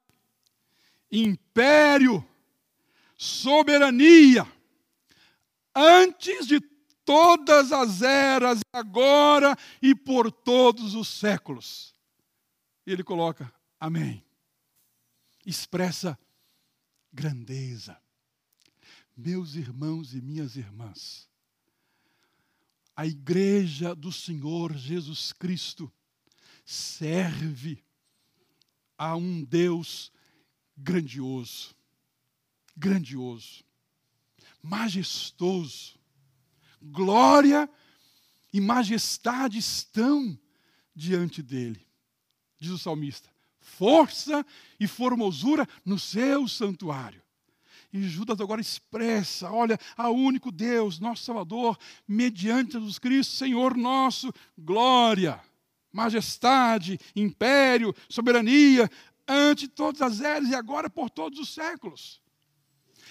império, 1.11 2.25
soberania, 3.17 4.47
antes 5.75 6.47
de 6.47 6.61
todas 7.05 7.73
as 7.73 8.03
eras, 8.03 8.61
agora 8.73 9.57
e 9.83 9.97
por 9.97 10.31
todos 10.31 10.95
os 10.95 11.09
séculos. 11.09 11.93
E 12.87 12.93
ele 12.93 13.03
coloca, 13.03 13.53
Amém. 13.81 14.25
Expressa 15.45 16.19
grandeza. 17.13 18.01
Meus 19.17 19.57
irmãos 19.57 20.15
e 20.15 20.21
minhas 20.21 20.55
irmãs, 20.55 21.29
a 22.95 23.07
igreja 23.07 23.95
do 23.95 24.13
Senhor 24.13 24.73
Jesus 24.75 25.33
Cristo 25.33 25.93
serve 26.65 27.85
a 28.99 29.17
um 29.17 29.45
Deus 29.45 30.13
grandioso, 30.77 31.75
grandioso, 32.77 33.65
majestoso. 34.63 35.97
Glória 36.81 37.69
e 38.53 38.61
majestade 38.61 39.59
estão 39.59 40.39
diante 40.95 41.43
dele, 41.43 41.87
diz 42.59 42.71
o 42.71 42.79
salmista. 42.79 43.31
Força 43.61 44.45
e 44.79 44.87
formosura 44.87 45.69
no 45.85 45.99
seu 45.99 46.47
santuário. 46.49 47.23
E 47.93 48.03
Judas 48.03 48.41
agora 48.41 48.61
expressa: 48.61 49.51
olha, 49.51 49.79
a 49.97 50.09
único 50.11 50.53
Deus, 50.53 50.99
nosso 50.99 51.25
Salvador, 51.25 51.79
mediante 52.07 52.73
Jesus 52.73 52.99
Cristo, 52.99 53.35
Senhor 53.35 53.77
nosso, 53.77 54.33
glória, 54.57 55.43
majestade, 55.99 57.01
império, 57.17 57.93
soberania, 58.09 58.89
ante 59.27 59.67
todas 59.67 60.01
as 60.01 60.21
eras 60.21 60.49
e 60.49 60.55
agora 60.55 60.89
por 60.89 61.11
todos 61.11 61.41
os 61.41 61.53
séculos. 61.53 62.23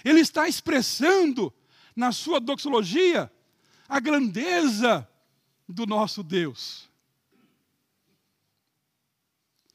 Ele 0.02 0.20
está 0.20 0.48
expressando 0.48 1.52
na 1.94 2.12
sua 2.12 2.40
doxologia 2.40 3.30
a 3.86 4.00
grandeza 4.00 5.06
do 5.68 5.84
nosso 5.84 6.22
Deus. 6.22 6.88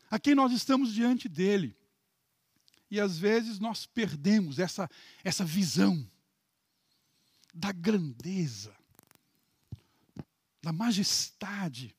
A 0.10 0.18
quem 0.18 0.34
nós 0.34 0.52
estamos 0.52 0.92
diante 0.92 1.30
dele. 1.30 1.78
E 2.90 3.00
às 3.00 3.18
vezes 3.18 3.60
nós 3.60 3.86
perdemos 3.86 4.58
essa, 4.58 4.90
essa 5.24 5.46
visão 5.46 6.10
da 7.54 7.72
grandeza, 7.72 8.76
da 10.62 10.72
majestade 10.72 11.96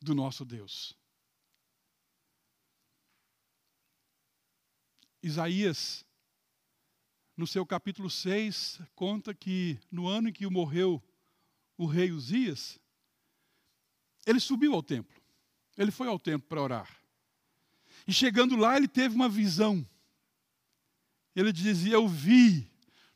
do 0.00 0.14
nosso 0.14 0.44
Deus. 0.44 0.96
Isaías, 5.22 6.04
no 7.36 7.46
seu 7.46 7.66
capítulo 7.66 8.08
6, 8.08 8.80
conta 8.94 9.34
que 9.34 9.78
no 9.90 10.06
ano 10.06 10.28
em 10.28 10.32
que 10.32 10.46
morreu 10.46 11.02
o 11.76 11.86
rei 11.86 12.12
Uzias, 12.12 12.78
ele 14.26 14.40
subiu 14.40 14.74
ao 14.74 14.82
templo. 14.82 15.20
Ele 15.76 15.90
foi 15.90 16.08
ao 16.08 16.18
templo 16.18 16.46
para 16.48 16.62
orar. 16.62 16.98
E 18.06 18.12
chegando 18.12 18.56
lá, 18.56 18.76
ele 18.76 18.88
teve 18.88 19.14
uma 19.14 19.28
visão. 19.28 19.86
Ele 21.34 21.52
dizia: 21.52 21.94
Eu 21.94 22.08
vi, 22.08 22.68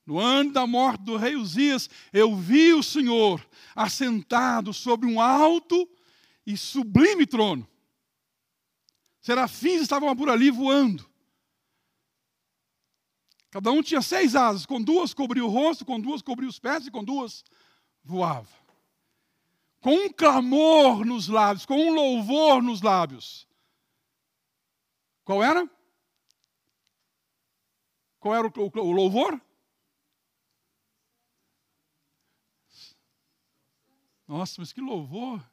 no 0.07 0.19
ano 0.19 0.53
da 0.53 0.67
morte 0.67 1.03
do 1.03 1.17
rei 1.17 1.37
Uzias, 1.37 1.89
eu 2.13 2.37
vi 2.37 2.73
o 2.73 2.83
Senhor 2.83 3.45
assentado 3.75 4.73
sobre 4.73 5.07
um 5.07 5.21
alto 5.21 5.89
e 6.47 6.57
sublime 6.57 7.27
trono. 7.27 7.69
Serafins 9.21 9.81
estavam 9.81 10.15
por 10.17 10.29
ali 10.29 10.51
voando. 10.51 11.09
Cada 13.51 13.71
um 13.71 13.83
tinha 13.83 14.01
seis 14.01 14.35
asas, 14.35 14.65
com 14.65 14.83
duas 14.83 15.13
cobria 15.13 15.45
o 15.45 15.49
rosto, 15.49 15.85
com 15.85 16.01
duas 16.01 16.23
cobria 16.23 16.49
os 16.49 16.59
pés 16.59 16.87
e 16.87 16.91
com 16.91 17.05
duas 17.05 17.45
voava. 18.03 18.49
Com 19.81 19.95
um 19.95 20.13
clamor 20.13 21.05
nos 21.05 21.29
lábios, 21.29 21.67
com 21.67 21.75
um 21.75 21.93
louvor 21.93 22.63
nos 22.63 22.81
lábios. 22.83 23.47
Qual 25.25 25.43
era? 25.43 25.71
Qual 28.19 28.35
era 28.35 28.47
o, 28.47 28.51
o, 28.51 28.81
o 28.81 28.93
louvor? 28.93 29.41
Nossa, 34.27 34.61
mas 34.61 34.73
que 34.73 34.81
louvor! 34.81 35.52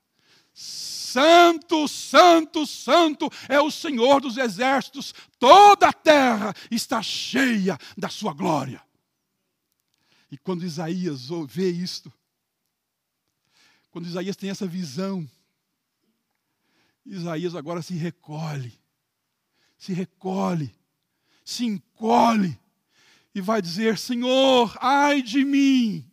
Santo, 0.61 1.87
santo, 1.87 2.67
santo 2.67 3.31
é 3.47 3.61
o 3.61 3.71
Senhor 3.71 4.19
dos 4.19 4.35
exércitos, 4.35 5.13
toda 5.39 5.87
a 5.87 5.93
terra 5.93 6.53
está 6.69 7.01
cheia 7.01 7.77
da 7.97 8.09
sua 8.09 8.33
glória. 8.33 8.83
E 10.29 10.37
quando 10.37 10.65
Isaías 10.65 11.29
vê 11.47 11.71
isto, 11.71 12.11
quando 13.89 14.07
Isaías 14.07 14.35
tem 14.35 14.49
essa 14.49 14.67
visão, 14.67 15.25
Isaías 17.05 17.55
agora 17.55 17.81
se 17.81 17.93
recolhe, 17.93 18.77
se 19.77 19.93
recolhe, 19.93 20.75
se 21.45 21.63
encolhe 21.63 22.59
e 23.33 23.39
vai 23.39 23.61
dizer: 23.61 23.97
Senhor, 23.97 24.77
ai 24.81 25.21
de 25.21 25.45
mim, 25.45 26.05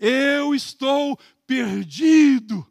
eu 0.00 0.56
estou 0.56 1.16
perdido 1.46 2.66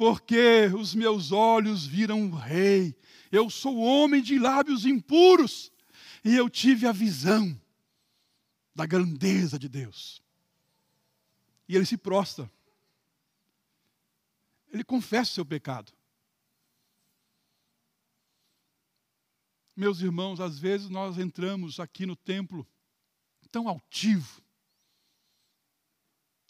porque 0.00 0.64
os 0.74 0.94
meus 0.94 1.30
olhos 1.30 1.84
viram 1.84 2.30
o 2.30 2.34
Rei. 2.34 2.96
Eu 3.30 3.50
sou 3.50 3.76
homem 3.76 4.22
de 4.22 4.38
lábios 4.38 4.86
impuros, 4.86 5.70
e 6.24 6.34
eu 6.34 6.48
tive 6.48 6.86
a 6.86 6.92
visão 6.92 7.60
da 8.74 8.86
grandeza 8.86 9.58
de 9.58 9.68
Deus. 9.68 10.22
E 11.68 11.76
ele 11.76 11.84
se 11.84 11.98
prostra. 11.98 12.50
Ele 14.72 14.82
confessa 14.82 15.32
o 15.32 15.34
seu 15.34 15.44
pecado. 15.44 15.92
Meus 19.76 20.00
irmãos, 20.00 20.40
às 20.40 20.58
vezes 20.58 20.88
nós 20.88 21.18
entramos 21.18 21.78
aqui 21.78 22.06
no 22.06 22.16
templo 22.16 22.66
tão 23.52 23.68
altivo. 23.68 24.40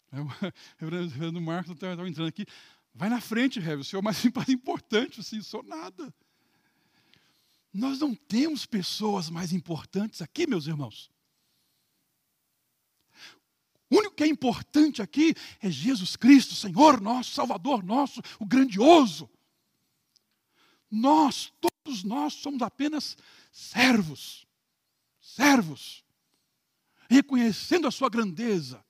O 0.81 0.85
reverendo 0.85 1.41
Marcos 1.41 1.73
estava 1.73 2.07
entrando 2.07 2.27
aqui. 2.27 2.45
Vai 2.93 3.09
na 3.09 3.21
frente, 3.21 3.59
Heavy, 3.59 3.81
o 3.81 3.83
senhor 3.83 4.01
é 4.01 4.03
mais 4.03 4.23
importante, 4.49 5.19
assim, 5.19 5.41
sou 5.41 5.63
nada. 5.63 6.13
Nós 7.73 7.99
não 7.99 8.13
temos 8.13 8.65
pessoas 8.65 9.29
mais 9.29 9.53
importantes 9.53 10.21
aqui, 10.21 10.45
meus 10.45 10.67
irmãos. 10.67 11.11
que 14.21 14.25
é 14.25 14.27
importante 14.27 15.01
aqui 15.01 15.33
é 15.59 15.71
Jesus 15.71 16.15
Cristo, 16.15 16.53
Senhor 16.53 17.01
nosso, 17.01 17.31
Salvador 17.31 17.83
nosso, 17.83 18.21
o 18.39 18.45
grandioso. 18.45 19.27
Nós, 20.91 21.51
todos 21.59 22.03
nós, 22.03 22.33
somos 22.33 22.61
apenas 22.61 23.17
servos, 23.51 24.45
servos, 25.19 26.05
reconhecendo 27.09 27.87
a 27.87 27.91
Sua 27.91 28.09
grandeza. 28.09 28.85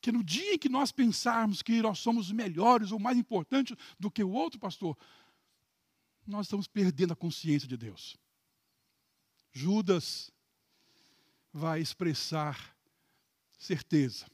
Que 0.00 0.10
no 0.10 0.24
dia 0.24 0.54
em 0.54 0.58
que 0.58 0.68
nós 0.68 0.90
pensarmos 0.90 1.62
que 1.62 1.82
nós 1.82 1.98
somos 1.98 2.32
melhores 2.32 2.90
ou 2.92 2.98
mais 2.98 3.18
importantes 3.18 3.76
do 3.98 4.10
que 4.10 4.24
o 4.24 4.30
outro, 4.30 4.58
pastor, 4.58 4.96
nós 6.26 6.46
estamos 6.46 6.66
perdendo 6.66 7.12
a 7.12 7.16
consciência 7.16 7.68
de 7.68 7.76
Deus. 7.76 8.16
Judas 9.52 10.30
vai 11.52 11.80
expressar 11.80 12.74
certeza, 13.58 14.26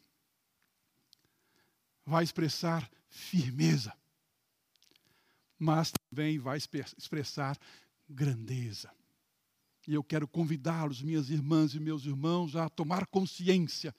vai 2.04 2.22
expressar 2.22 2.88
firmeza, 3.08 3.92
mas 5.58 5.90
também 5.90 6.38
vai 6.38 6.58
expressar 6.58 7.58
grandeza. 8.08 8.90
E 9.88 9.94
eu 9.94 10.04
quero 10.04 10.28
convidá-los, 10.28 11.00
minhas 11.00 11.30
irmãs 11.30 11.74
e 11.74 11.80
meus 11.80 12.04
irmãos, 12.04 12.56
a 12.56 12.68
tomar 12.68 13.06
consciência 13.06 13.94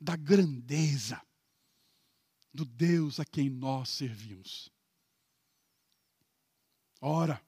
da 0.00 0.16
grandeza 0.16 1.20
do 2.52 2.64
Deus 2.64 3.20
a 3.20 3.24
quem 3.24 3.48
nós 3.48 3.88
servimos. 3.88 4.70
Ora, 7.00 7.40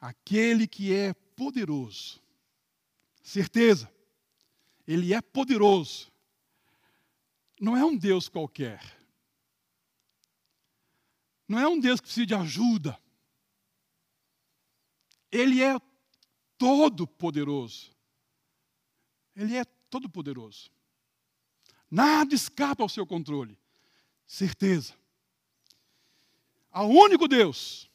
aquele 0.00 0.66
que 0.66 0.94
é 0.94 1.14
poderoso, 1.14 2.20
certeza, 3.22 3.92
ele 4.86 5.14
é 5.14 5.20
poderoso, 5.20 6.12
não 7.60 7.76
é 7.76 7.84
um 7.84 7.96
Deus 7.96 8.28
qualquer, 8.28 8.80
não 11.48 11.58
é 11.58 11.66
um 11.66 11.78
Deus 11.78 12.00
que 12.00 12.06
precisa 12.06 12.26
de 12.26 12.34
ajuda, 12.34 13.00
ele 15.30 15.62
é 15.62 15.78
todo 16.58 17.06
poderoso, 17.06 17.90
ele 19.34 19.56
é 19.56 19.64
todo 19.64 20.08
poderoso, 20.08 20.70
nada 21.90 22.34
escapa 22.34 22.82
ao 22.82 22.88
seu 22.88 23.06
controle, 23.06 23.58
certeza. 24.26 24.94
Ao 26.70 26.88
único 26.88 27.26
Deus 27.26 27.88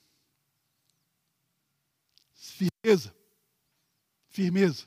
firmeza, 2.83 3.15
firmeza. 4.29 4.85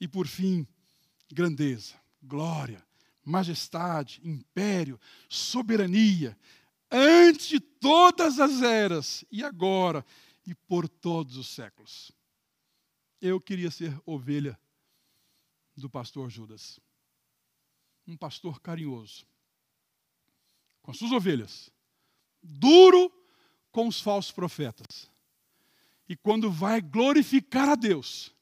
E 0.00 0.08
por 0.08 0.26
fim, 0.26 0.66
grandeza, 1.30 2.00
glória, 2.22 2.84
majestade, 3.24 4.20
império, 4.24 4.98
soberania, 5.28 6.38
antes 6.90 7.48
de 7.48 7.60
todas 7.60 8.40
as 8.40 8.62
eras, 8.62 9.24
e 9.30 9.44
agora 9.44 10.04
e 10.46 10.54
por 10.54 10.88
todos 10.88 11.36
os 11.36 11.48
séculos. 11.48 12.10
Eu 13.20 13.40
queria 13.40 13.70
ser 13.70 14.00
ovelha 14.06 14.58
do 15.76 15.90
pastor 15.90 16.30
Judas. 16.30 16.80
Um 18.10 18.16
pastor 18.16 18.60
carinhoso, 18.60 19.24
com 20.82 20.90
as 20.90 20.96
suas 20.96 21.12
ovelhas, 21.12 21.70
duro 22.42 23.12
com 23.70 23.86
os 23.86 24.00
falsos 24.00 24.32
profetas 24.32 25.10
e 26.10 26.16
quando 26.16 26.50
vai 26.50 26.80
glorificar 26.80 27.68
a 27.68 27.76
Deus, 27.76 28.34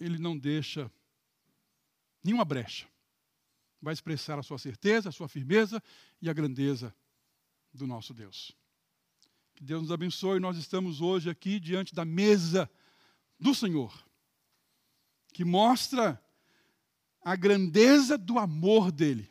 ele 0.00 0.18
não 0.18 0.36
deixa 0.36 0.90
nenhuma 2.24 2.44
brecha. 2.44 2.88
Vai 3.80 3.94
expressar 3.94 4.36
a 4.36 4.42
sua 4.42 4.58
certeza, 4.58 5.10
a 5.10 5.12
sua 5.12 5.28
firmeza 5.28 5.80
e 6.20 6.28
a 6.28 6.32
grandeza 6.32 6.92
do 7.72 7.86
nosso 7.86 8.12
Deus. 8.12 8.50
Que 9.54 9.62
Deus 9.62 9.82
nos 9.82 9.92
abençoe. 9.92 10.40
Nós 10.40 10.56
estamos 10.56 11.00
hoje 11.00 11.30
aqui 11.30 11.60
diante 11.60 11.94
da 11.94 12.04
mesa 12.04 12.68
do 13.38 13.54
Senhor, 13.54 13.96
que 15.32 15.44
mostra 15.44 16.20
a 17.24 17.36
grandeza 17.36 18.18
do 18.18 18.38
amor 18.38 18.90
dele. 18.90 19.30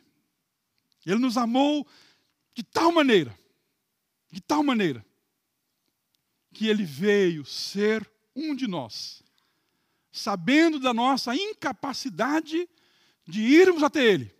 Ele 1.04 1.18
nos 1.18 1.36
amou 1.36 1.86
de 2.54 2.62
tal 2.62 2.92
maneira, 2.92 3.36
de 4.30 4.40
tal 4.40 4.62
maneira, 4.62 5.04
que 6.52 6.68
ele 6.68 6.84
veio 6.84 7.44
ser 7.44 8.08
um 8.34 8.54
de 8.54 8.66
nós, 8.66 9.22
sabendo 10.10 10.78
da 10.78 10.94
nossa 10.94 11.34
incapacidade 11.34 12.68
de 13.26 13.42
irmos 13.42 13.82
até 13.82 14.04
ele. 14.04 14.34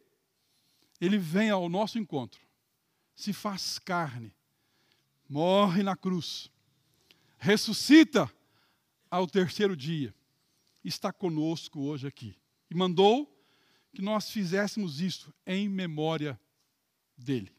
Ele 1.00 1.18
vem 1.18 1.50
ao 1.50 1.68
nosso 1.68 1.98
encontro, 1.98 2.40
se 3.14 3.32
faz 3.32 3.78
carne, 3.78 4.32
morre 5.28 5.82
na 5.82 5.96
cruz, 5.96 6.50
ressuscita 7.38 8.32
ao 9.10 9.26
terceiro 9.26 9.76
dia, 9.76 10.14
está 10.84 11.12
conosco 11.12 11.80
hoje 11.80 12.06
aqui. 12.06 12.38
E 12.70 12.74
mandou 12.74 13.28
que 13.92 14.02
nós 14.02 14.30
fizéssemos 14.30 15.00
isso 15.00 15.32
em 15.46 15.68
memória 15.68 16.40
dele. 17.16 17.52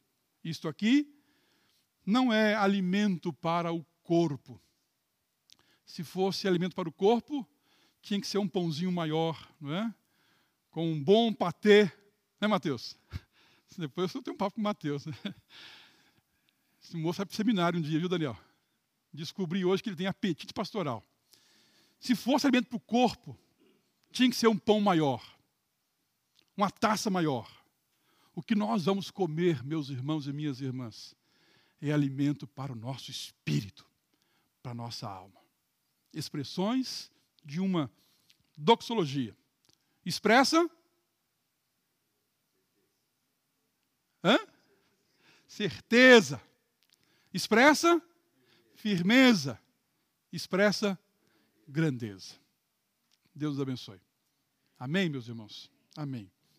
Isto 0.43 0.67
aqui 0.67 1.13
não 2.05 2.33
é 2.33 2.55
alimento 2.55 3.31
para 3.31 3.71
o 3.71 3.85
corpo. 4.01 4.61
Se 5.85 6.03
fosse 6.03 6.47
alimento 6.47 6.75
para 6.75 6.89
o 6.89 6.91
corpo, 6.91 7.47
tinha 8.01 8.19
que 8.19 8.27
ser 8.27 8.37
um 8.37 8.47
pãozinho 8.47 8.91
maior, 8.91 9.47
não 9.59 9.73
é? 9.73 9.93
Com 10.69 10.91
um 10.91 11.01
bom 11.01 11.31
patê, 11.31 11.85
né, 12.41 12.47
Mateus? 12.47 12.97
Depois 13.77 14.13
eu 14.13 14.21
tenho 14.21 14.35
um 14.35 14.37
papo 14.37 14.55
com 14.55 14.61
o 14.61 14.63
Mateus. 14.63 15.05
Né? 15.05 15.13
Esse 16.81 16.97
moço 16.97 17.17
vai 17.17 17.25
para 17.25 17.33
o 17.33 17.35
seminário 17.35 17.79
um 17.79 17.81
dia, 17.81 17.99
viu, 17.99 18.09
Daniel? 18.09 18.37
Descobri 19.13 19.63
hoje 19.63 19.81
que 19.81 19.89
ele 19.89 19.95
tem 19.95 20.07
apetite 20.07 20.53
pastoral. 20.53 21.03
Se 21.99 22.15
fosse 22.15 22.45
alimento 22.45 22.67
para 22.67 22.77
o 22.77 22.81
corpo, 22.81 23.37
tinha 24.11 24.29
que 24.29 24.35
ser 24.35 24.47
um 24.47 24.57
pão 24.57 24.81
maior, 24.81 25.23
uma 26.55 26.69
taça 26.69 27.09
maior. 27.09 27.49
O 28.35 28.41
que 28.41 28.55
nós 28.55 28.85
vamos 28.85 29.11
comer, 29.11 29.63
meus 29.63 29.89
irmãos 29.89 30.27
e 30.27 30.33
minhas 30.33 30.61
irmãs, 30.61 31.15
é 31.81 31.91
alimento 31.91 32.47
para 32.47 32.71
o 32.71 32.75
nosso 32.75 33.11
espírito 33.11 33.85
para 34.63 34.71
a 34.71 34.75
nossa 34.75 35.07
alma. 35.07 35.39
Expressões 36.13 37.11
de 37.43 37.59
uma 37.59 37.91
doxologia. 38.57 39.35
Expressa. 40.05 40.69
Hã? 44.23 44.37
Certeza. 45.45 46.41
Expressa 47.33 48.01
firmeza. 48.75 49.59
Expressa 50.31 50.97
grandeza. 51.67 52.35
Deus 53.35 53.59
abençoe. 53.59 53.99
Amém, 54.79 55.09
meus 55.09 55.27
irmãos? 55.27 55.69
Amém. 55.95 56.31